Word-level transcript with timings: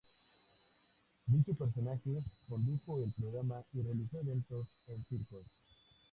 Dicho 1.27 1.53
personaje 1.53 2.23
condujo 2.49 3.03
el 3.03 3.11
programa 3.11 3.61
y 3.71 3.83
realizó 3.83 4.19
eventos 4.19 4.65
en 4.87 5.05
circos. 5.05 5.45